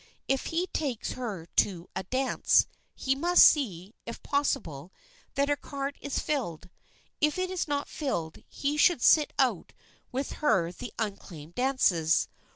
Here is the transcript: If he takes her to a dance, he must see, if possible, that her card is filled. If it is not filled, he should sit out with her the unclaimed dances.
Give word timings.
If 0.27 0.47
he 0.47 0.65
takes 0.65 1.11
her 1.11 1.45
to 1.57 1.87
a 1.95 2.01
dance, 2.01 2.65
he 2.95 3.13
must 3.13 3.43
see, 3.45 3.93
if 4.07 4.23
possible, 4.23 4.91
that 5.35 5.47
her 5.47 5.55
card 5.55 5.99
is 6.01 6.17
filled. 6.17 6.71
If 7.19 7.37
it 7.37 7.51
is 7.51 7.67
not 7.67 7.87
filled, 7.87 8.39
he 8.47 8.77
should 8.77 9.03
sit 9.03 9.31
out 9.37 9.73
with 10.11 10.31
her 10.41 10.71
the 10.71 10.91
unclaimed 10.97 11.53
dances. 11.53 12.27